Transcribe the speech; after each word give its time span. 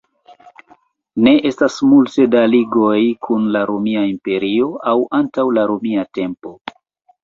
Ne 1.27 1.33
estas 1.49 1.77
multe 1.91 2.27
da 2.37 2.43
ligoj 2.55 2.97
kun 3.29 3.47
la 3.59 3.65
Romia 3.75 4.09
Imperio 4.17 4.75
aŭ 4.93 4.99
antaŭ 5.23 5.49
la 5.61 5.71
romia 5.75 6.13
tempo. 6.23 6.61